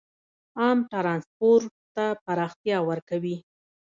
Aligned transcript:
عام 0.59 0.77
ټرانسپورټ 0.91 1.71
ته 1.95 2.05
پراختیا 2.25 2.77
ورکوي. 2.89 3.37